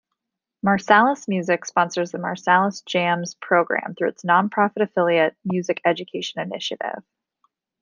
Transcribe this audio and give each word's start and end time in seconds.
Marsalis 0.65 1.27
Music 1.27 1.63
sponsors 1.63 2.11
the 2.11 2.17
Marsalis 2.17 2.83
Jams 2.87 3.35
program 3.35 3.93
through 3.95 4.07
its 4.09 4.23
non-profit 4.23 4.81
affiliate, 4.81 5.35
Music 5.45 5.79
Education 5.85 6.41
Initiative. 6.41 7.03